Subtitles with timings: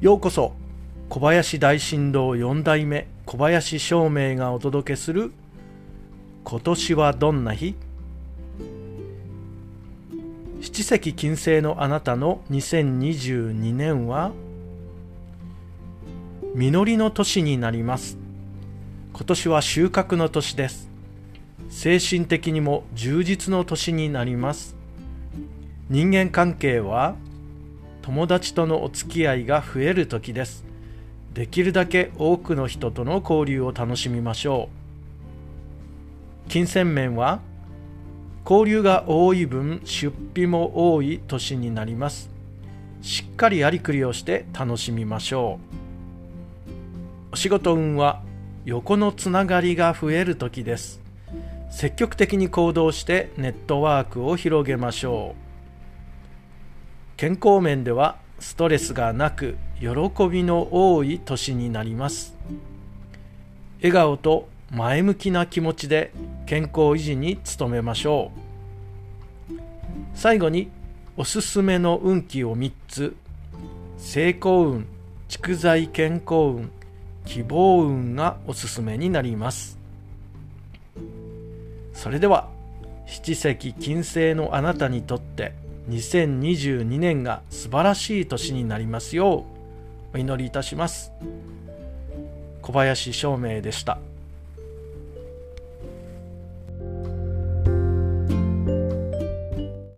[0.00, 0.54] ようこそ
[1.10, 5.30] 小林大神道4代目小林照明がお届けする
[6.42, 7.74] 今年はどんな日？
[10.62, 14.32] 七石金星のあなたの2022年は？
[16.54, 18.16] 実りの年になります。
[19.12, 20.88] 今年は収穫の年です。
[21.68, 24.74] 精神的にも充実の年になります。
[25.90, 27.16] 人間関係は
[28.10, 30.64] 友達とのお付き合いが増える時です。
[31.32, 34.68] できるだけ多くの人との交流を楽しみましょ
[36.48, 36.50] う。
[36.50, 37.38] 金銭面は
[38.44, 42.30] 交流が多い分出費も多い年になります。
[43.00, 45.60] しっかりやりくりをして楽しみましょ
[47.30, 47.34] う。
[47.34, 48.22] お仕事運は
[48.64, 51.00] 横のつながりが増える時です。
[51.70, 55.49] 積極的に行動してネットワークを広げましょう。
[57.20, 59.88] 健康面ではストレスがなく喜
[60.30, 62.34] びの多い年になります。
[63.80, 66.14] 笑顔と前向きな気持ちで
[66.46, 68.32] 健康維持に努めましょ
[69.50, 69.60] う。
[70.14, 70.70] 最後に
[71.18, 73.14] おすすめの運気を3つ。
[73.98, 74.86] 成功運
[75.28, 76.72] 蓄財健康運
[77.26, 79.78] 希望運がおすすめになります。
[81.92, 82.48] それでは
[83.04, 85.52] 七石金星のあなたにとって
[85.90, 89.44] 2022年が素晴らしい年になりますよ
[90.14, 91.12] うお祈りいたします
[92.62, 93.98] 小林照明でした。